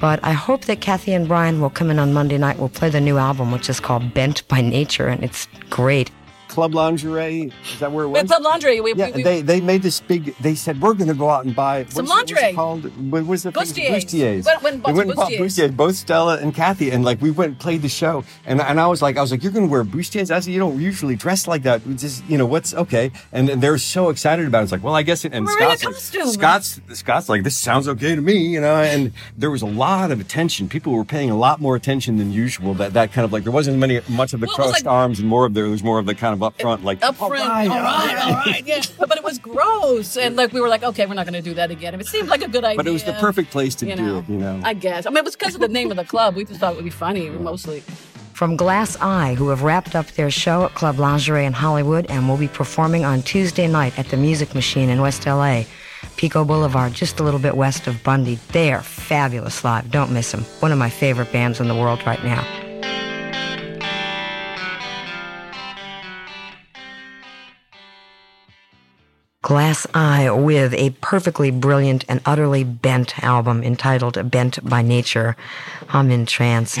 But 0.00 0.20
I 0.22 0.32
hope 0.32 0.66
that 0.66 0.80
Kathy 0.80 1.12
and 1.12 1.26
Brian 1.26 1.60
will 1.60 1.70
come 1.70 1.90
in 1.90 1.98
on 1.98 2.12
Monday 2.12 2.38
night. 2.38 2.58
We'll 2.58 2.68
play 2.68 2.90
the 2.90 3.00
new 3.00 3.16
album, 3.18 3.50
which 3.50 3.68
is 3.68 3.80
called 3.80 4.12
Bent 4.14 4.46
by 4.48 4.60
Nature, 4.60 5.08
and 5.08 5.24
it's 5.24 5.48
great. 5.70 6.10
Club 6.58 6.74
Lingerie, 6.74 7.52
is 7.72 7.78
that 7.78 7.92
where 7.92 8.04
it 8.04 8.08
was? 8.08 8.24
Club 8.24 8.42
Lingerie. 8.42 8.80
we, 8.80 8.94
Yeah, 8.94 9.10
they 9.10 9.42
they 9.42 9.60
made 9.60 9.80
this 9.82 10.00
big. 10.00 10.34
They 10.38 10.56
said 10.56 10.80
we're 10.80 10.94
going 10.94 11.06
to 11.08 11.14
go 11.14 11.30
out 11.30 11.44
and 11.44 11.54
buy 11.54 11.84
Some 11.84 12.06
what's 12.06 12.10
what's 12.16 12.32
lingerie. 12.32 12.50
it 12.50 12.54
called? 12.56 13.10
What 13.12 13.26
was 13.26 13.44
the? 13.44 13.52
Bustiers. 13.52 13.90
Bustiers. 13.90 14.62
Went 14.62 14.82
bought 14.82 14.92
we 14.92 14.98
went 14.98 15.10
and 15.10 15.16
bought 15.16 15.30
bustiers. 15.32 15.76
Both 15.76 15.94
Stella 15.96 16.38
and 16.38 16.52
Kathy, 16.54 16.90
and 16.90 17.04
like 17.04 17.20
we 17.22 17.30
went 17.30 17.50
and 17.52 17.60
played 17.60 17.82
the 17.82 17.88
show, 17.88 18.24
and 18.44 18.60
and 18.60 18.80
I 18.80 18.86
was 18.88 19.00
like, 19.02 19.16
I 19.16 19.20
was 19.20 19.30
like, 19.30 19.42
you're 19.44 19.52
going 19.52 19.66
to 19.66 19.70
wear 19.70 19.84
bustiers? 19.84 20.30
I 20.32 20.40
said, 20.40 20.52
you 20.52 20.58
don't 20.58 20.80
usually 20.80 21.14
dress 21.14 21.46
like 21.46 21.62
that. 21.62 21.80
It's 21.86 22.02
just 22.02 22.24
you 22.28 22.38
know 22.38 22.46
what's 22.46 22.74
okay, 22.74 23.12
and, 23.32 23.48
and 23.48 23.62
they're 23.62 23.78
so 23.78 24.08
excited 24.08 24.46
about 24.46 24.60
it. 24.60 24.62
It's 24.64 24.72
like, 24.72 24.82
well, 24.82 24.94
I 24.96 25.02
guess 25.02 25.24
it. 25.24 25.32
And 25.32 25.46
We're 25.46 25.56
in 25.58 25.70
a 25.70 25.76
Scott's 25.78 26.14
like. 26.14 26.26
Scott's 26.26 26.80
Scott's 26.94 27.28
like, 27.28 27.44
this 27.44 27.56
sounds 27.56 27.86
okay 27.88 28.16
to 28.16 28.20
me, 28.20 28.38
you 28.48 28.60
know. 28.60 28.74
And 28.76 29.12
there 29.36 29.50
was 29.50 29.62
a 29.62 29.66
lot 29.66 30.10
of 30.10 30.18
attention. 30.20 30.68
People 30.68 30.92
were 30.92 31.04
paying 31.04 31.30
a 31.30 31.36
lot 31.36 31.60
more 31.60 31.76
attention 31.76 32.16
than 32.16 32.32
usual. 32.32 32.74
That 32.74 32.94
that 32.94 33.12
kind 33.12 33.24
of 33.24 33.32
like 33.32 33.44
there 33.44 33.52
wasn't 33.52 33.78
many 33.78 34.00
much 34.08 34.32
of 34.32 34.40
the 34.40 34.46
Well, 34.46 34.56
crossed 34.56 34.84
like- 34.84 34.86
arms 34.86 35.20
and 35.20 35.28
more 35.28 35.46
of 35.46 35.54
there 35.54 35.66
was 35.68 35.82
more 35.84 35.98
of 35.98 36.06
the 36.06 36.14
kind 36.14 36.34
of 36.34 36.42
up 36.48 36.60
front 36.60 36.84
like 36.84 37.02
up 37.04 37.16
front. 37.16 37.34
All 37.34 37.48
right, 37.48 37.68
all 37.68 38.32
right, 38.32 38.66
yeah. 38.66 38.82
But 38.98 39.16
it 39.16 39.24
was 39.24 39.38
gross, 39.38 40.16
and 40.16 40.36
like 40.36 40.52
we 40.52 40.60
were 40.60 40.68
like, 40.68 40.82
okay, 40.82 41.06
we're 41.06 41.14
not 41.14 41.26
going 41.26 41.42
to 41.42 41.48
do 41.48 41.54
that 41.54 41.70
again. 41.70 41.94
It 41.94 42.06
seemed 42.06 42.28
like 42.28 42.42
a 42.42 42.48
good 42.48 42.64
idea. 42.64 42.76
But 42.76 42.86
it 42.86 42.92
was 42.92 43.04
the 43.04 43.12
perfect 43.14 43.50
place 43.50 43.74
to 43.76 43.86
you 43.86 43.96
do 43.96 44.02
know. 44.02 44.18
it, 44.18 44.28
you 44.28 44.38
know. 44.38 44.60
I 44.64 44.74
guess. 44.74 45.06
I 45.06 45.10
mean, 45.10 45.18
it 45.18 45.24
was 45.24 45.36
because 45.36 45.54
of 45.54 45.60
the 45.60 45.68
name 45.68 45.90
of 45.90 45.96
the 45.96 46.04
club. 46.04 46.34
We 46.34 46.44
just 46.44 46.60
thought 46.60 46.72
it 46.72 46.76
would 46.76 46.84
be 46.84 46.90
funny, 46.90 47.30
mostly. 47.30 47.82
From 48.32 48.56
Glass 48.56 48.96
Eye, 49.00 49.34
who 49.34 49.48
have 49.48 49.62
wrapped 49.62 49.96
up 49.96 50.06
their 50.12 50.30
show 50.30 50.64
at 50.64 50.74
Club 50.74 50.98
Lingerie 50.98 51.44
in 51.44 51.52
Hollywood 51.52 52.06
and 52.08 52.28
will 52.28 52.36
be 52.36 52.46
performing 52.46 53.04
on 53.04 53.22
Tuesday 53.22 53.66
night 53.66 53.98
at 53.98 54.06
the 54.08 54.16
Music 54.16 54.54
Machine 54.54 54.90
in 54.90 55.00
West 55.00 55.26
LA, 55.26 55.64
Pico 56.16 56.44
Boulevard, 56.44 56.94
just 56.94 57.18
a 57.18 57.24
little 57.24 57.40
bit 57.40 57.56
west 57.56 57.88
of 57.88 58.00
Bundy. 58.04 58.36
They 58.52 58.72
are 58.72 58.82
fabulous 58.82 59.64
live. 59.64 59.90
Don't 59.90 60.12
miss 60.12 60.30
them. 60.30 60.44
One 60.60 60.70
of 60.70 60.78
my 60.78 60.88
favorite 60.88 61.32
bands 61.32 61.58
in 61.58 61.66
the 61.66 61.74
world 61.74 62.00
right 62.06 62.22
now. 62.22 62.67
Glass 69.48 69.86
Eye 69.94 70.30
with 70.30 70.74
a 70.74 70.90
perfectly 71.00 71.50
brilliant 71.50 72.04
and 72.06 72.20
utterly 72.26 72.64
bent 72.64 73.18
album 73.24 73.62
entitled 73.62 74.30
Bent 74.30 74.62
by 74.62 74.82
Nature. 74.82 75.36
I'm 75.88 76.10
in 76.10 76.26
trance. 76.26 76.76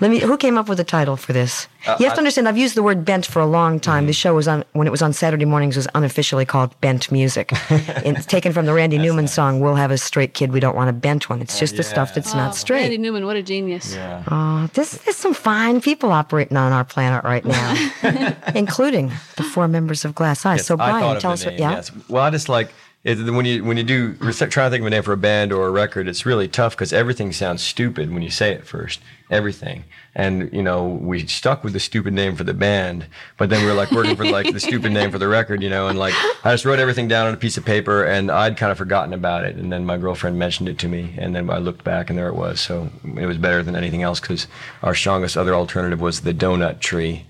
Let 0.00 0.10
me 0.10 0.20
who 0.20 0.38
came 0.38 0.56
up 0.56 0.66
with 0.66 0.78
the 0.78 0.84
title 0.84 1.18
for 1.18 1.34
this? 1.34 1.68
You 1.98 2.06
have 2.06 2.14
to 2.14 2.18
understand 2.18 2.48
I've 2.48 2.58
used 2.58 2.74
the 2.74 2.82
word 2.82 3.04
bent 3.04 3.26
for 3.26 3.40
a 3.40 3.46
long 3.46 3.80
time. 3.80 4.06
The 4.06 4.12
show 4.12 4.34
was 4.34 4.48
on 4.48 4.64
when 4.72 4.86
it 4.86 4.90
was 4.90 5.02
on 5.02 5.12
Saturday 5.12 5.44
mornings 5.44 5.76
was 5.76 5.88
unofficially 5.94 6.44
called 6.44 6.78
Bent 6.80 7.10
Music. 7.10 7.50
it's 7.70 8.26
taken 8.26 8.52
from 8.52 8.66
the 8.66 8.74
Randy 8.74 8.98
Newman 8.98 9.28
song 9.28 9.60
We'll 9.60 9.74
have 9.74 9.90
a 9.90 9.98
straight 9.98 10.34
kid, 10.34 10.52
we 10.52 10.60
don't 10.60 10.76
want 10.76 10.90
a 10.90 10.92
bent 10.92 11.28
one. 11.30 11.40
It's 11.40 11.58
just 11.58 11.76
the 11.76 11.82
stuff 11.82 12.14
that's 12.14 12.34
not 12.34 12.50
oh, 12.50 12.54
straight. 12.54 12.82
Randy 12.82 12.98
Newman, 12.98 13.26
what 13.26 13.36
a 13.36 13.42
genius. 13.42 13.94
Yeah. 13.94 14.22
Oh, 14.30 14.68
this, 14.74 14.92
there's 14.98 15.16
some 15.16 15.34
fine 15.34 15.80
people 15.80 16.12
operating 16.12 16.56
on 16.56 16.72
our 16.72 16.84
planet 16.84 17.24
right 17.24 17.44
now, 17.44 18.36
including 18.54 19.12
the 19.36 19.42
four 19.42 19.68
members 19.68 20.04
of 20.04 20.14
Glass 20.14 20.44
Eye. 20.44 20.56
so, 20.58 20.76
Brian, 20.76 21.20
tell 21.20 21.32
us 21.32 21.44
what. 21.44 21.58
Yeah. 21.58 21.70
yes. 21.70 21.90
Well, 22.08 22.22
I 22.22 22.30
just 22.30 22.48
like 22.48 22.70
it, 23.06 23.30
when 23.30 23.46
you 23.46 23.62
when 23.62 23.76
you 23.76 23.84
do 23.84 24.16
we're 24.20 24.32
trying 24.32 24.66
to 24.66 24.70
think 24.70 24.80
of 24.80 24.86
a 24.88 24.90
name 24.90 25.04
for 25.04 25.12
a 25.12 25.16
band 25.16 25.52
or 25.52 25.68
a 25.68 25.70
record, 25.70 26.08
it's 26.08 26.26
really 26.26 26.48
tough 26.48 26.72
because 26.72 26.92
everything 26.92 27.32
sounds 27.32 27.62
stupid 27.62 28.12
when 28.12 28.20
you 28.20 28.30
say 28.30 28.50
it 28.50 28.66
first. 28.66 29.00
Everything, 29.30 29.84
and 30.14 30.52
you 30.52 30.62
know, 30.62 30.84
we 30.84 31.24
stuck 31.26 31.62
with 31.62 31.72
the 31.72 31.78
stupid 31.78 32.12
name 32.12 32.34
for 32.34 32.42
the 32.42 32.52
band, 32.52 33.06
but 33.36 33.48
then 33.48 33.60
we 33.60 33.66
were 33.66 33.74
like 33.74 33.92
working 33.92 34.16
for 34.16 34.24
like 34.24 34.52
the 34.52 34.58
stupid 34.58 34.90
name 34.92 35.12
for 35.12 35.18
the 35.18 35.28
record, 35.28 35.62
you 35.62 35.70
know, 35.70 35.86
and 35.86 35.96
like 36.00 36.14
I 36.44 36.52
just 36.52 36.64
wrote 36.64 36.80
everything 36.80 37.06
down 37.06 37.28
on 37.28 37.34
a 37.34 37.36
piece 37.36 37.56
of 37.56 37.64
paper, 37.64 38.04
and 38.04 38.28
I'd 38.28 38.56
kind 38.56 38.72
of 38.72 38.78
forgotten 38.78 39.14
about 39.14 39.44
it, 39.44 39.54
and 39.54 39.72
then 39.72 39.86
my 39.86 39.98
girlfriend 39.98 40.36
mentioned 40.36 40.68
it 40.68 40.78
to 40.80 40.88
me, 40.88 41.14
and 41.16 41.32
then 41.34 41.48
I 41.48 41.58
looked 41.58 41.84
back, 41.84 42.10
and 42.10 42.18
there 42.18 42.28
it 42.28 42.34
was. 42.34 42.60
So 42.60 42.90
it 43.16 43.26
was 43.26 43.38
better 43.38 43.62
than 43.62 43.76
anything 43.76 44.02
else 44.02 44.18
because 44.18 44.48
our 44.82 44.96
strongest 44.96 45.36
other 45.36 45.54
alternative 45.54 46.00
was 46.00 46.22
the 46.22 46.34
donut 46.34 46.80
tree. 46.80 47.26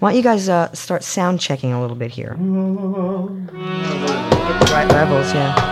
Why 0.00 0.10
don't 0.10 0.16
you 0.16 0.24
guys 0.24 0.48
uh, 0.48 0.72
start 0.72 1.04
sound 1.04 1.40
checking 1.40 1.72
a 1.72 1.80
little 1.80 1.96
bit 1.96 2.10
here? 2.10 2.36
Right 4.72 4.88
levels, 4.92 5.34
yeah. 5.34 5.66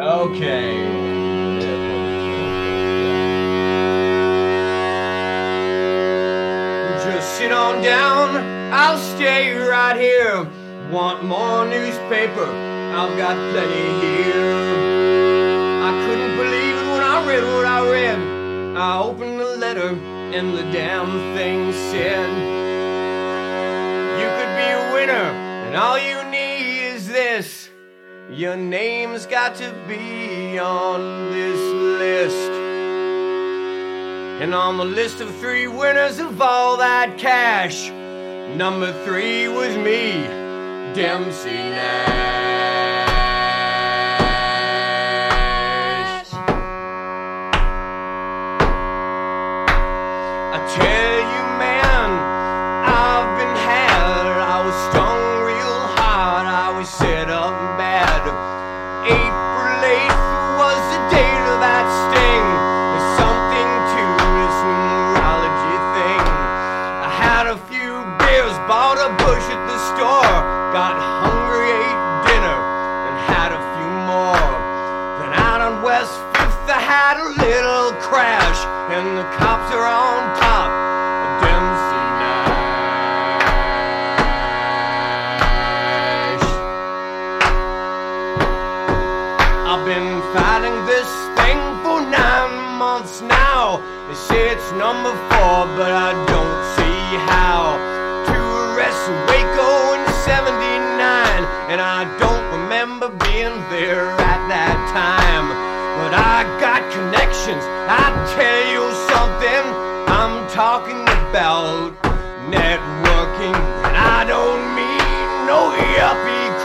Okay. 0.00 0.86
Just 7.04 7.36
sit 7.36 7.52
on 7.52 7.82
down, 7.82 8.36
I'll 8.72 8.96
stay 8.96 9.52
right 9.54 9.96
here. 9.96 10.67
Want 10.90 11.22
more 11.22 11.66
newspaper? 11.66 12.46
I've 12.46 13.18
got 13.18 13.36
plenty 13.52 13.86
here. 14.02 14.54
I 15.84 16.06
couldn't 16.06 16.36
believe 16.36 16.76
it 16.76 16.90
when 16.92 17.02
I 17.02 17.26
read 17.26 17.44
what 17.44 17.66
I 17.66 17.90
read. 17.90 18.18
I 18.74 18.98
opened 18.98 19.38
the 19.38 19.56
letter 19.58 19.90
and 19.90 20.54
the 20.54 20.62
damn 20.72 21.36
thing 21.36 21.72
said, 21.72 22.30
You 24.18 24.28
could 24.36 24.56
be 24.56 24.68
a 24.70 24.92
winner, 24.94 25.28
and 25.66 25.76
all 25.76 25.98
you 25.98 26.24
need 26.30 26.94
is 26.94 27.06
this. 27.06 27.68
Your 28.30 28.56
name's 28.56 29.26
got 29.26 29.56
to 29.56 29.72
be 29.86 30.58
on 30.58 31.30
this 31.30 31.60
list. 32.00 32.50
And 34.40 34.54
on 34.54 34.78
the 34.78 34.86
list 34.86 35.20
of 35.20 35.34
three 35.36 35.66
winners 35.66 36.18
of 36.18 36.40
all 36.40 36.78
that 36.78 37.18
cash, 37.18 37.90
number 38.56 38.92
three 39.04 39.48
was 39.48 39.76
me, 39.76 40.47
Dempsey 40.94 41.70
Nash. 41.70 42.47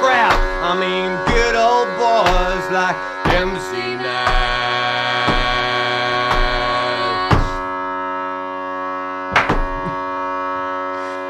Crap. 0.04 0.36
I 0.68 0.76
mean 0.76 1.16
good 1.32 1.56
old 1.56 1.88
boys 1.96 2.66
like 2.76 2.98
MC 3.32 3.96
Nash. 4.04 4.44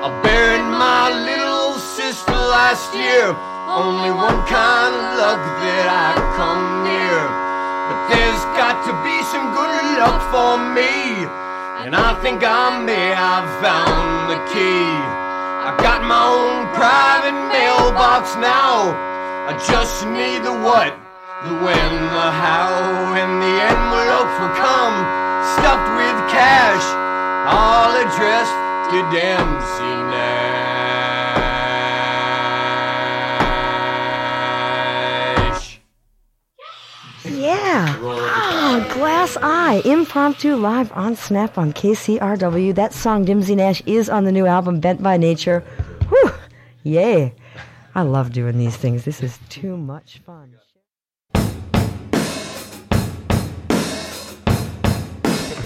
I 0.02 0.10
buried 0.26 0.66
my 0.66 1.14
little 1.30 1.78
sister 1.78 2.34
last 2.34 2.90
year. 2.98 3.38
Only 3.70 4.10
one 4.10 4.42
kind 4.50 4.94
of 4.98 5.06
luck 5.22 5.42
that 5.62 5.88
I 6.10 6.18
come 6.34 6.66
near. 6.90 7.22
But 7.88 8.00
there's 8.10 8.44
got 8.58 8.82
to 8.90 8.94
be 9.06 9.16
some 9.30 9.54
good 9.54 9.86
luck 10.02 10.18
for 10.34 10.58
me. 10.58 11.30
And 11.86 11.94
I 11.94 12.18
think 12.26 12.42
I 12.42 12.82
may 12.82 13.14
have 13.14 13.46
found 13.62 14.34
the 14.34 14.40
key. 14.50 15.23
I 15.64 15.72
got 15.80 16.04
my 16.04 16.20
own 16.20 16.68
private 16.76 17.40
mailbox 17.48 18.36
now. 18.36 18.92
I 19.48 19.56
just 19.64 20.04
need 20.04 20.44
the 20.44 20.52
what, 20.52 20.92
the 21.48 21.56
when, 21.64 21.92
the 22.12 22.30
how, 22.36 23.16
and 23.16 23.40
the 23.40 23.56
envelopes 23.72 24.36
will 24.44 24.56
come 24.60 24.96
stuffed 25.56 25.88
with 25.96 26.20
cash, 26.28 26.84
all 27.48 27.96
addressed 27.96 28.60
to 28.92 28.98
Dempsey 29.16 29.73
Eye, 39.74 39.82
impromptu 39.86 40.56
live 40.56 40.92
on 40.92 41.16
Snap 41.16 41.58
on 41.58 41.74
KCRW. 41.74 42.76
That 42.76 42.94
song, 42.94 43.26
Dempsey 43.26 43.56
Nash, 43.56 43.82
is 43.88 44.08
on 44.08 44.24
the 44.24 44.32
new 44.32 44.46
album, 44.46 44.80
Bent 44.80 45.02
by 45.02 45.18
Nature. 45.18 45.62
Whew. 46.10 46.32
Yay. 46.84 47.34
I 47.96 48.04
love 48.04 48.32
doing 48.32 48.60
these 48.60 48.78
things. 48.78 49.04
This 49.04 49.24
is 49.24 49.40
too 49.50 49.76
much 49.76 50.20
fun. 50.20 50.60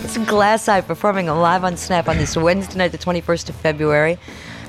It's 0.06 0.18
Glass 0.20 0.70
Eye 0.70 0.80
performing 0.80 1.28
live 1.28 1.66
on 1.66 1.76
Snap 1.76 2.08
on 2.08 2.18
this 2.18 2.38
Wednesday 2.38 2.78
night, 2.78 2.94
the 2.94 2.98
21st 2.98 3.50
of 3.50 3.56
February. 3.56 4.18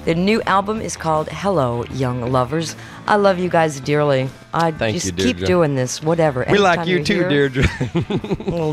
The 0.09 0.15
new 0.15 0.41
album 0.45 0.81
is 0.81 0.97
called 0.97 1.29
Hello, 1.29 1.85
Young 1.93 2.33
Lovers. 2.33 2.75
I 3.07 3.17
love 3.17 3.39
you 3.39 3.51
guys 3.51 3.79
dearly. 3.79 4.31
I 4.55 4.71
Thank 4.71 4.95
just 4.95 5.09
you, 5.09 5.13
keep 5.13 5.37
doing 5.45 5.75
this, 5.75 6.03
whatever. 6.03 6.47
We 6.51 6.57
like 6.57 6.79
Anytime 6.79 6.89
you 6.89 6.95
you're 6.97 7.05
too, 7.05 7.29
here, 7.29 7.51
Deirdre. 7.51 7.65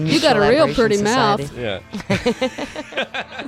You 0.08 0.22
got 0.22 0.38
a 0.38 0.50
real 0.50 0.74
pretty 0.74 0.96
society. 0.96 1.44
mouth. 1.44 1.58
yeah. 1.58 1.82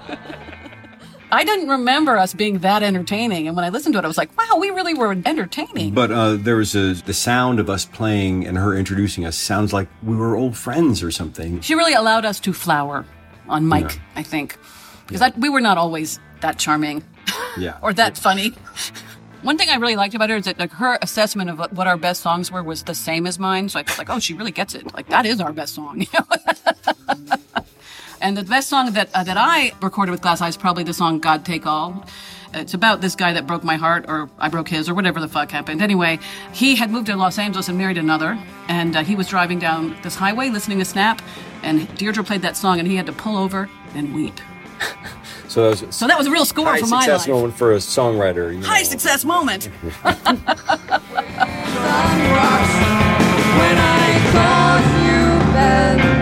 I 1.32 1.46
didn't 1.46 1.70
remember 1.70 2.18
us 2.18 2.34
being 2.34 2.60
that 2.60 2.84
entertaining, 2.84 3.48
and 3.48 3.56
when 3.56 3.64
I 3.64 3.70
listened 3.70 3.94
to 3.94 4.00
it, 4.00 4.04
I 4.04 4.10
was 4.10 4.18
like, 4.18 4.38
"Wow, 4.38 4.58
we 4.60 4.70
really 4.70 4.94
were 4.94 5.14
entertaining." 5.26 5.94
But 5.94 6.12
uh, 6.12 6.36
there 6.36 6.58
was 6.58 6.76
a, 6.76 6.94
the 6.94 7.14
sound 7.14 7.62
of 7.62 7.70
us 7.70 7.86
playing 7.86 8.46
and 8.46 8.58
her 8.58 8.76
introducing 8.76 9.24
us 9.26 9.38
sounds 9.38 9.72
like 9.72 9.88
we 10.04 10.18
were 10.18 10.36
old 10.36 10.58
friends 10.58 11.02
or 11.02 11.10
something. 11.12 11.62
she 11.62 11.74
really 11.74 11.94
allowed 11.94 12.26
us 12.26 12.42
to 12.42 12.52
flower 12.52 13.06
on 13.48 13.66
mic, 13.70 13.84
Yeah. 13.94 14.00
I 14.18 14.24
think, 14.24 14.58
because 15.08 15.32
we 15.38 15.48
were 15.48 15.62
not 15.62 15.78
always 15.78 16.20
that 16.42 16.60
charming 16.60 17.02
Yeah. 17.58 17.78
or 17.82 17.94
that 17.94 18.18
funny. 18.18 18.54
One 19.44 19.58
thing 19.58 19.70
I 19.70 19.76
really 19.76 19.96
liked 19.96 20.16
about 20.16 20.30
her 20.30 20.36
is 20.38 20.46
that 20.46 20.58
like 20.60 20.72
her 20.74 20.98
assessment 21.02 21.50
of 21.50 21.60
what- 21.76 21.88
our 21.88 21.98
best 21.98 22.22
songs 22.22 22.52
were 22.52 22.64
was 22.64 22.84
the 22.84 22.96
same 22.96 23.28
as 23.28 23.38
mine. 23.38 23.70
So 23.70 23.80
I 23.80 23.84
was 23.84 23.98
like, 23.98 24.10
oh, 24.10 24.20
she 24.20 24.34
really 24.34 24.52
gets 24.52 24.74
it. 24.76 24.94
Like 24.94 25.08
that 25.10 25.26
is 25.26 25.40
our 25.40 25.54
best 25.54 25.76
song. 25.76 26.02
you 26.02 26.08
know? 26.14 27.36
and 28.22 28.36
the 28.36 28.44
best 28.44 28.68
song 28.70 28.94
that 28.94 29.10
uh, 29.14 29.24
that 29.24 29.38
I 29.38 29.74
recorded 29.82 30.12
with 30.12 30.22
Glass 30.22 30.42
Eye 30.42 30.48
is 30.48 30.58
probably 30.58 30.84
the 30.84 30.94
song 30.94 31.20
"God 31.20 31.46
Take 31.46 31.66
All." 31.68 32.04
It's 32.54 32.74
about 32.74 33.02
this 33.02 33.16
guy 33.16 33.34
that 33.34 33.46
broke 33.46 33.64
my 33.64 33.76
heart, 33.76 34.06
or 34.08 34.30
I 34.40 34.48
broke 34.50 34.70
his, 34.70 34.90
or 34.90 34.94
whatever 34.96 35.20
the 35.20 35.28
fuck 35.28 35.52
happened. 35.52 35.82
Anyway, 35.82 36.18
he 36.54 36.76
had 36.76 36.90
moved 36.90 37.08
to 37.08 37.16
Los 37.16 37.38
Angeles 37.38 37.68
and 37.68 37.78
married 37.78 37.98
another, 37.98 38.40
and 38.70 38.96
uh, 38.96 39.04
he 39.04 39.16
was 39.16 39.28
driving 39.28 39.60
down 39.60 39.96
this 40.02 40.16
highway 40.16 40.50
listening 40.50 40.80
to 40.80 40.86
Snap, 40.86 41.22
and 41.62 41.94
Deirdre 41.98 42.24
played 42.24 42.42
that 42.42 42.56
song, 42.58 42.80
and 42.80 42.88
he 42.88 42.96
had 42.96 43.06
to 43.06 43.12
pull 43.14 43.38
over 43.38 43.70
and 43.94 44.16
weep. 44.16 44.34
So 45.58 45.64
that 45.64 45.70
was 45.88 45.96
So 45.96 46.06
that 46.06 46.18
was 46.20 46.28
a 46.28 46.32
real 46.32 46.46
score 46.46 46.78
for 46.78 46.86
my 46.86 47.08
life. 47.08 47.28
moment 47.28 47.56
for 47.56 47.74
a 47.74 47.78
songwriter. 47.78 48.54
you 48.56 48.62
High 48.64 48.84
know. 48.84 48.86
success 48.90 49.26
moment. 49.26 49.72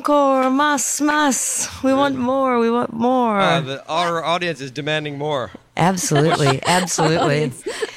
encore, 0.00 0.38
encore, 0.44 0.50
mas, 0.50 1.00
mas. 1.00 1.68
We 1.82 1.92
want 1.92 2.16
more, 2.16 2.58
we 2.58 2.70
want 2.70 2.92
more. 2.92 3.38
Uh, 3.40 3.60
the, 3.60 3.86
our 3.88 4.24
audience 4.24 4.60
is 4.60 4.70
demanding 4.70 5.18
more. 5.18 5.50
absolutely, 5.76 6.60
absolutely. 6.66 7.52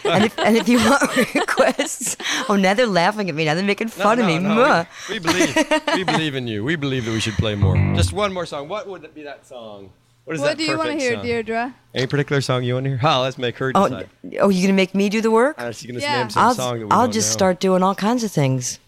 and, 0.05 0.25
if, 0.25 0.37
and 0.39 0.57
if 0.57 0.67
you 0.67 0.77
want 0.79 1.15
requests, 1.35 2.15
oh, 2.49 2.55
now 2.55 2.73
they're 2.73 2.85
laughing 2.87 3.29
at 3.29 3.35
me. 3.35 3.45
Now 3.45 3.55
they're 3.55 3.63
making 3.63 3.87
No, 3.87 4.03
fun 4.03 4.19
of 4.19 4.25
me. 4.25 4.39
no, 4.39 4.85
We, 5.09 5.15
we 5.15 5.19
believe. 5.19 5.55
we 5.95 6.03
believe 6.03 6.35
in 6.35 6.47
you. 6.47 6.63
We 6.63 6.75
believe 6.75 7.05
that 7.05 7.11
we 7.11 7.19
should 7.19 7.35
play 7.35 7.55
more. 7.55 7.75
Just 7.95 8.13
one 8.13 8.33
more 8.33 8.45
song. 8.45 8.67
What 8.67 8.87
would 8.87 9.03
it 9.03 9.15
be 9.15 9.23
that 9.23 9.45
song? 9.47 9.89
What 10.25 10.35
is 10.35 10.41
What 10.41 10.47
that 10.49 10.57
do 10.57 10.63
you 10.63 10.77
want 10.77 10.91
to 10.91 10.97
hear, 10.97 11.15
song? 11.15 11.25
Deirdre? 11.25 11.73
Any 11.93 12.07
particular 12.07 12.39
song 12.41 12.63
you 12.63 12.75
want 12.75 12.85
to 12.85 12.91
hear? 12.91 12.99
Oh, 13.03 13.21
let's 13.21 13.37
make 13.37 13.57
her 13.57 13.73
Oh, 13.75 13.89
decide. 13.89 14.09
oh, 14.39 14.47
you 14.49 14.61
gonna 14.65 14.73
make 14.73 14.95
me 14.95 15.09
do 15.09 15.19
the 15.19 15.31
work? 15.31 15.59
Uh, 15.59 15.71
she's 15.73 15.85
gonna 15.91 15.99
Yeah. 15.99 16.19
name 16.21 16.29
some 16.29 16.43
I'll, 16.43 16.53
song 16.53 16.79
that 16.79 16.85
we 16.87 16.91
I'll 16.91 17.09
just 17.09 17.29
know. 17.31 17.33
start 17.33 17.59
doing 17.59 17.83
all 17.83 17.93
kinds 17.95 18.23
of 18.23 18.31
things. 18.31 18.79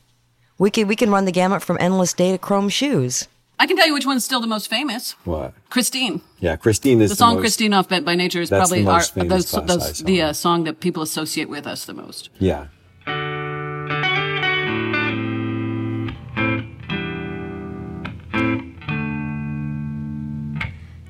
We 0.57 0.69
can 0.71 0.88
we 0.88 0.95
can 0.95 1.09
run 1.09 1.25
the 1.25 1.31
gamut 1.31 1.62
from 1.62 1.77
endless 1.79 2.13
day 2.13 2.31
to 2.31 2.38
chrome 2.38 2.69
shoes. 2.69 3.27
I 3.59 3.67
can 3.67 3.77
tell 3.77 3.88
you 3.88 3.93
which 3.93 4.05
one's 4.05 4.25
still 4.25 4.41
the 4.41 4.47
most 4.47 4.69
famous. 4.69 5.13
What? 5.24 5.53
Christine. 5.69 6.21
Yeah, 6.39 6.55
Christine 6.57 7.01
is 7.01 7.09
The 7.09 7.15
song 7.15 7.35
most- 7.35 7.41
"Christine" 7.41 7.74
off 7.74 7.89
"Bent 7.89 8.05
by 8.05 8.15
Nature" 8.15 8.41
is 8.41 8.50
That's 8.50 8.69
the 8.69 8.83
probably 8.83 8.91
our 8.93 9.27
those, 9.29 9.51
those, 9.51 9.97
song. 9.97 10.05
the 10.05 10.21
uh, 10.21 10.33
song 10.33 10.63
that 10.65 10.79
people 10.79 11.03
associate 11.03 11.50
with 11.50 11.65
us 11.67 11.85
the 11.85 11.93
most. 11.93 12.29
Yeah. 12.39 12.67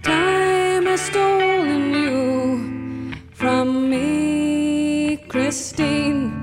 Time 0.04 0.86
has 0.86 1.02
stolen 1.02 1.94
you 1.94 3.14
from 3.34 3.90
me, 3.90 5.18
Christine. 5.28 6.42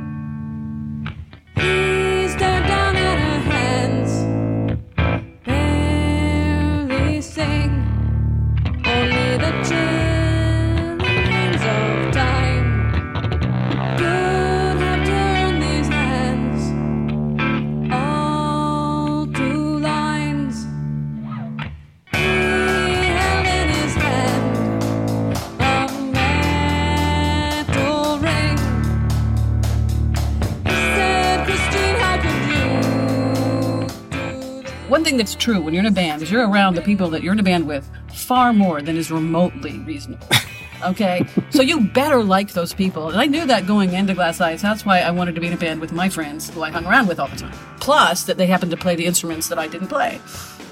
That's 35.22 35.36
true 35.36 35.60
when 35.60 35.72
you're 35.72 35.84
in 35.84 35.86
a 35.86 35.92
band 35.92 36.20
is 36.20 36.32
you're 36.32 36.48
around 36.48 36.74
the 36.74 36.82
people 36.82 37.08
that 37.08 37.22
you're 37.22 37.32
in 37.32 37.38
a 37.38 37.44
band 37.44 37.64
with 37.64 37.88
far 38.12 38.52
more 38.52 38.82
than 38.82 38.96
is 38.96 39.08
remotely 39.10 39.78
reasonable. 39.80 40.26
Okay, 40.84 41.24
so 41.50 41.62
you 41.62 41.82
better 41.90 42.24
like 42.24 42.54
those 42.54 42.74
people, 42.74 43.08
and 43.08 43.20
I 43.20 43.26
knew 43.26 43.46
that 43.46 43.68
going 43.68 43.92
into 43.92 44.14
Glass 44.14 44.40
Eyes. 44.40 44.62
That's 44.62 44.84
why 44.84 44.98
I 44.98 45.12
wanted 45.12 45.36
to 45.36 45.40
be 45.40 45.46
in 45.46 45.52
a 45.52 45.56
band 45.56 45.80
with 45.80 45.92
my 45.92 46.08
friends 46.08 46.50
who 46.50 46.64
I 46.64 46.72
hung 46.72 46.86
around 46.86 47.06
with 47.06 47.20
all 47.20 47.28
the 47.28 47.36
time. 47.36 47.52
Plus, 47.78 48.24
that 48.24 48.36
they 48.36 48.48
happened 48.48 48.72
to 48.72 48.76
play 48.76 48.96
the 48.96 49.06
instruments 49.06 49.46
that 49.46 49.60
I 49.60 49.68
didn't 49.68 49.86
play. 49.86 50.20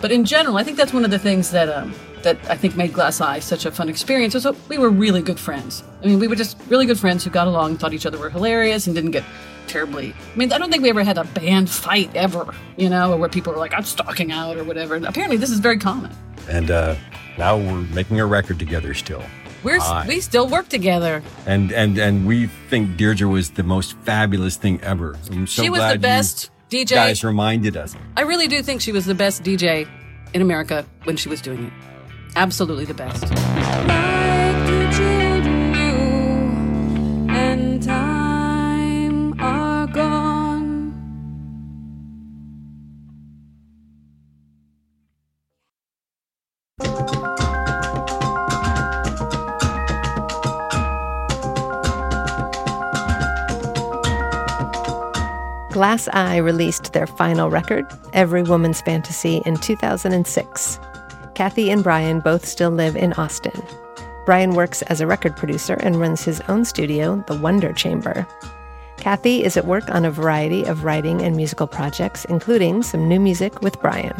But 0.00 0.10
in 0.10 0.24
general, 0.24 0.56
I 0.56 0.64
think 0.64 0.78
that's 0.78 0.92
one 0.92 1.04
of 1.04 1.12
the 1.12 1.18
things 1.20 1.52
that 1.52 1.68
um, 1.68 1.94
that 2.22 2.38
I 2.50 2.56
think 2.56 2.74
made 2.74 2.92
Glass 2.92 3.20
Eyes 3.20 3.44
such 3.44 3.66
a 3.66 3.70
fun 3.70 3.88
experience. 3.88 4.32
That 4.32 4.56
we 4.68 4.78
were 4.78 4.90
really 4.90 5.22
good 5.22 5.38
friends. 5.38 5.84
I 6.02 6.06
mean, 6.06 6.18
we 6.18 6.26
were 6.26 6.34
just 6.34 6.58
really 6.66 6.86
good 6.86 6.98
friends 6.98 7.22
who 7.22 7.30
got 7.30 7.46
along, 7.46 7.76
thought 7.76 7.94
each 7.94 8.04
other 8.04 8.18
were 8.18 8.30
hilarious, 8.30 8.88
and 8.88 8.96
didn't 8.96 9.12
get 9.12 9.22
terribly. 9.70 10.12
I 10.34 10.36
mean, 10.36 10.52
I 10.52 10.58
don't 10.58 10.70
think 10.70 10.82
we 10.82 10.90
ever 10.90 11.04
had 11.04 11.16
a 11.16 11.24
band 11.24 11.70
fight 11.70 12.14
ever, 12.14 12.54
you 12.76 12.88
know, 12.90 13.16
where 13.16 13.28
people 13.28 13.52
were 13.52 13.58
like, 13.58 13.72
"I'm 13.74 13.84
stalking 13.84 14.32
out" 14.32 14.56
or 14.56 14.64
whatever. 14.64 14.96
And 14.96 15.06
apparently, 15.06 15.36
this 15.36 15.50
is 15.50 15.60
very 15.60 15.78
common. 15.78 16.10
And 16.48 16.70
uh, 16.70 16.96
now 17.38 17.56
we're 17.56 17.82
making 17.94 18.20
a 18.20 18.26
record 18.26 18.58
together 18.58 18.92
still. 18.94 19.22
We're 19.62 19.78
Hi. 19.78 20.06
we 20.08 20.20
still 20.20 20.48
work 20.48 20.68
together. 20.68 21.22
And 21.46 21.70
and 21.72 21.98
and 21.98 22.26
we 22.26 22.46
think 22.68 22.96
Deirdre 22.96 23.28
was 23.28 23.50
the 23.50 23.62
most 23.62 23.96
fabulous 23.98 24.56
thing 24.56 24.80
ever. 24.82 25.16
I'm 25.30 25.46
so 25.46 25.62
She 25.62 25.70
was 25.70 25.78
the 25.78 25.84
glad 25.84 25.92
you 25.94 26.00
best 26.00 26.50
DJ. 26.70 26.94
Guys 26.94 27.24
reminded 27.24 27.76
us. 27.76 27.94
I 28.16 28.22
really 28.22 28.48
do 28.48 28.62
think 28.62 28.80
she 28.80 28.92
was 28.92 29.06
the 29.06 29.14
best 29.14 29.42
DJ 29.42 29.88
in 30.34 30.42
America 30.42 30.84
when 31.04 31.16
she 31.16 31.28
was 31.28 31.40
doing 31.40 31.66
it. 31.66 31.72
Absolutely 32.36 32.84
the 32.86 32.94
best. 32.94 34.09
Glass 55.90 56.08
Eye 56.12 56.36
released 56.36 56.92
their 56.92 57.08
final 57.08 57.50
record, 57.50 57.84
Every 58.12 58.44
Woman's 58.44 58.80
Fantasy, 58.80 59.42
in 59.44 59.56
2006. 59.56 60.78
Kathy 61.34 61.68
and 61.68 61.82
Brian 61.82 62.20
both 62.20 62.46
still 62.46 62.70
live 62.70 62.94
in 62.94 63.12
Austin. 63.14 63.60
Brian 64.24 64.54
works 64.54 64.82
as 64.82 65.00
a 65.00 65.06
record 65.08 65.36
producer 65.36 65.74
and 65.82 65.98
runs 65.98 66.22
his 66.22 66.40
own 66.42 66.64
studio, 66.64 67.24
The 67.26 67.34
Wonder 67.34 67.72
Chamber. 67.72 68.24
Kathy 68.98 69.42
is 69.42 69.56
at 69.56 69.66
work 69.66 69.90
on 69.90 70.04
a 70.04 70.12
variety 70.12 70.62
of 70.62 70.84
writing 70.84 71.22
and 71.22 71.34
musical 71.34 71.66
projects, 71.66 72.24
including 72.26 72.84
some 72.84 73.08
new 73.08 73.18
music 73.18 73.60
with 73.60 73.80
Brian. 73.80 74.14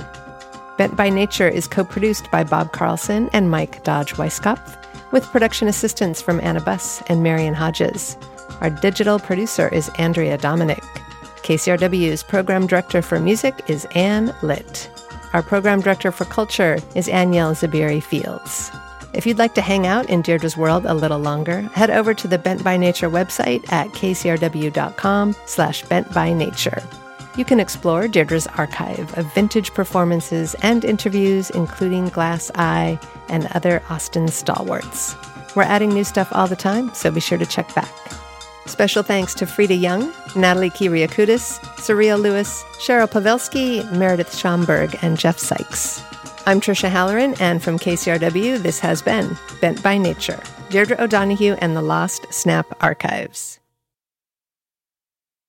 Bent 0.77 0.97
by 0.97 1.09
Nature 1.09 1.49
is 1.49 1.69
co 1.69 1.85
produced 1.85 2.29
by 2.33 2.43
Bob 2.43 2.73
Carlson 2.73 3.31
and 3.33 3.49
Mike 3.49 3.85
Dodge 3.85 4.15
Weiskopf, 4.15 4.77
with 5.13 5.23
production 5.27 5.69
assistance 5.69 6.21
from 6.21 6.41
Anna 6.41 6.61
Buss 6.61 7.01
and 7.07 7.23
Marion 7.23 7.55
Hodges. 7.55 8.17
Our 8.61 8.71
digital 8.71 9.21
producer 9.21 9.69
is 9.69 9.89
Andrea 9.99 10.37
Dominic. 10.37 10.83
KCRW's 11.43 12.23
program 12.23 12.67
director 12.67 13.03
for 13.03 13.19
music 13.19 13.63
is 13.69 13.87
Anne 13.95 14.35
Litt. 14.43 14.91
Our 15.33 15.43
program 15.43 15.81
director 15.81 16.13
for 16.13 16.25
culture 16.27 16.79
is 16.95 17.09
Aniel 17.09 17.53
Zabiri 17.53 18.03
Fields. 18.03 18.71
If 19.13 19.27
you'd 19.27 19.39
like 19.39 19.55
to 19.55 19.61
hang 19.61 19.87
out 19.87 20.09
in 20.09 20.23
Deirdre's 20.23 20.57
world 20.57 20.87
a 20.87 20.95
little 20.95 21.19
longer, 21.19 21.63
head 21.63 21.91
over 21.91 22.15
to 22.15 22.29
the 22.29 22.39
Bent 22.39 22.63
by 22.63 22.77
Nature 22.77 23.11
website 23.11 23.71
at 23.73 23.89
kcrw.com 23.89 25.35
slash 25.47 25.83
bent 25.85 26.13
by 26.15 26.33
nature. 26.33 26.83
You 27.37 27.45
can 27.45 27.59
explore 27.59 28.07
Deirdre's 28.07 28.47
archive 28.47 29.17
of 29.17 29.33
vintage 29.35 29.73
performances 29.73 30.55
and 30.63 30.85
interviews, 30.85 31.51
including 31.51 32.09
Glass 32.09 32.51
Eye 32.55 32.99
and 33.29 33.47
other 33.53 33.83
Austin 33.89 34.29
stalwarts. 34.29 35.17
We're 35.57 35.63
adding 35.63 35.91
new 35.91 36.05
stuff 36.05 36.29
all 36.33 36.47
the 36.47 36.57
time, 36.57 36.93
so 36.95 37.11
be 37.11 37.21
sure 37.21 37.39
to 37.39 37.47
check 37.47 37.75
back. 37.75 37.93
Special 38.71 39.03
thanks 39.03 39.35
to 39.35 39.47
Frida 39.47 39.75
Young, 39.75 40.13
Natalie 40.37 40.71
Kiriakudis, 40.71 41.59
Surreal 41.81 42.23
Lewis, 42.23 42.63
Cheryl 42.79 43.09
Pavelski, 43.09 43.91
Meredith 43.91 44.31
Schomburg, 44.31 44.97
and 45.03 45.19
Jeff 45.19 45.39
Sykes. 45.39 46.01
I'm 46.47 46.61
Trisha 46.61 46.89
Halloran, 46.89 47.35
and 47.41 47.61
from 47.61 47.81
KCRW, 47.81 48.59
this 48.63 48.79
has 48.79 49.03
been 49.03 49.37
Bent 49.61 49.83
by 49.83 49.99
Nature, 49.99 50.41
Deirdre 50.71 50.97
O'Donoghue 51.01 51.57
and 51.59 51.77
the 51.77 51.83
Lost 51.83 52.33
Snap 52.33 52.67
Archives. 52.81 53.60